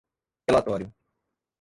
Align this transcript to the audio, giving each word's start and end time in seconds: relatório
relatório 0.47 0.91